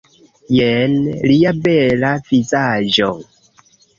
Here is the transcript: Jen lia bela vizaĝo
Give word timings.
Jen 0.53 0.95
lia 1.31 1.51
bela 1.67 2.11
vizaĝo 2.31 3.13